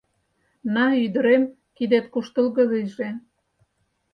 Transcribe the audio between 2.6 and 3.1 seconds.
лийже!